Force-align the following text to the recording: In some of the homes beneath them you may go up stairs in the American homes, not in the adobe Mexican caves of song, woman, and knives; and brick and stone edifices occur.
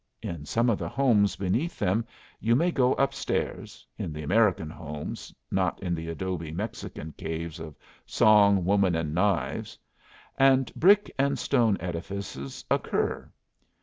In 0.23 0.47
some 0.47 0.71
of 0.71 0.79
the 0.79 0.89
homes 0.89 1.35
beneath 1.35 1.77
them 1.77 2.07
you 2.39 2.55
may 2.55 2.71
go 2.71 2.95
up 2.95 3.13
stairs 3.13 3.85
in 3.99 4.11
the 4.11 4.23
American 4.23 4.67
homes, 4.67 5.31
not 5.51 5.79
in 5.83 5.93
the 5.93 6.07
adobe 6.09 6.49
Mexican 6.51 7.11
caves 7.19 7.59
of 7.59 7.75
song, 8.07 8.65
woman, 8.65 8.95
and 8.95 9.13
knives; 9.13 9.77
and 10.39 10.73
brick 10.73 11.13
and 11.19 11.37
stone 11.37 11.77
edifices 11.79 12.65
occur. 12.71 13.31